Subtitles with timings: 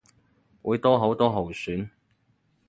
[0.63, 1.91] 會多好多候選